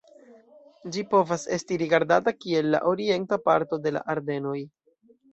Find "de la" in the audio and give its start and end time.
3.83-4.03